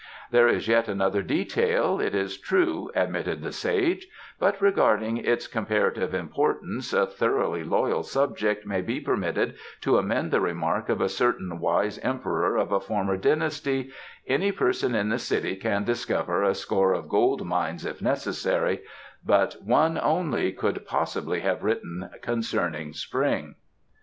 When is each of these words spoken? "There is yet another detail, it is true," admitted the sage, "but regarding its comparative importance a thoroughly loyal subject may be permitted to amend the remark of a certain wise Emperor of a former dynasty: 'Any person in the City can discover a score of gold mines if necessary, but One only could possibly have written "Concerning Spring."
"There 0.31 0.47
is 0.47 0.67
yet 0.67 0.87
another 0.87 1.21
detail, 1.21 1.99
it 1.99 2.15
is 2.15 2.39
true," 2.39 2.89
admitted 2.95 3.43
the 3.43 3.51
sage, 3.51 4.07
"but 4.39 4.59
regarding 4.59 5.17
its 5.17 5.45
comparative 5.45 6.15
importance 6.15 6.91
a 6.91 7.05
thoroughly 7.05 7.63
loyal 7.63 8.01
subject 8.01 8.65
may 8.65 8.81
be 8.81 8.99
permitted 8.99 9.57
to 9.81 9.99
amend 9.99 10.31
the 10.31 10.41
remark 10.41 10.89
of 10.89 11.01
a 11.01 11.07
certain 11.07 11.59
wise 11.59 11.99
Emperor 11.99 12.57
of 12.57 12.71
a 12.71 12.79
former 12.79 13.15
dynasty: 13.15 13.91
'Any 14.25 14.51
person 14.51 14.95
in 14.95 15.09
the 15.09 15.19
City 15.19 15.55
can 15.55 15.83
discover 15.83 16.41
a 16.41 16.55
score 16.55 16.93
of 16.93 17.07
gold 17.07 17.45
mines 17.45 17.85
if 17.85 18.01
necessary, 18.01 18.81
but 19.23 19.57
One 19.63 19.99
only 20.01 20.51
could 20.51 20.83
possibly 20.87 21.41
have 21.41 21.63
written 21.63 22.09
"Concerning 22.23 22.93
Spring." 22.93 23.53